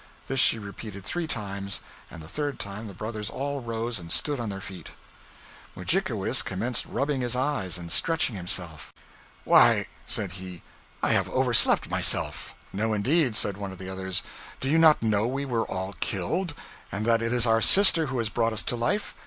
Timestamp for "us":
18.53-18.63